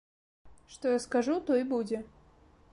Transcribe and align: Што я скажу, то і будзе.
Што 0.73 0.85
я 0.95 0.99
скажу, 1.05 1.37
то 1.49 1.61
і 1.61 1.71
будзе. 1.77 2.03